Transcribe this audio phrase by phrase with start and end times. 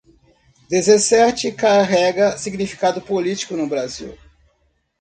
[0.67, 4.17] Dezessete carrega significado político no Brasil